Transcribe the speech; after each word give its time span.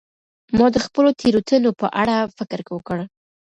ما 0.57 0.67
د 0.75 0.77
خپلو 0.85 1.09
تیروتنو 1.21 1.69
په 1.81 1.87
اړه 2.01 2.15
فکر 2.37 2.59
وکړ. 2.75 2.97